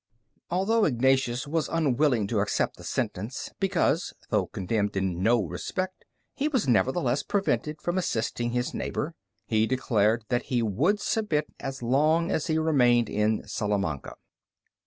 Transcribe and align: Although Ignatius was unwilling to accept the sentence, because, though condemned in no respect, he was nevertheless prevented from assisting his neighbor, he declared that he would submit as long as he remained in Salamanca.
Although 0.49 0.85
Ignatius 0.85 1.45
was 1.47 1.67
unwilling 1.71 2.25
to 2.25 2.39
accept 2.39 2.77
the 2.77 2.83
sentence, 2.83 3.51
because, 3.59 4.15
though 4.29 4.47
condemned 4.47 4.97
in 4.97 5.21
no 5.21 5.43
respect, 5.43 6.05
he 6.33 6.47
was 6.47 6.67
nevertheless 6.67 7.21
prevented 7.21 7.79
from 7.79 7.99
assisting 7.99 8.49
his 8.49 8.73
neighbor, 8.73 9.13
he 9.45 9.67
declared 9.67 10.25
that 10.29 10.45
he 10.45 10.63
would 10.63 10.99
submit 10.99 11.53
as 11.59 11.83
long 11.83 12.31
as 12.31 12.47
he 12.47 12.57
remained 12.57 13.09
in 13.09 13.47
Salamanca. 13.47 14.15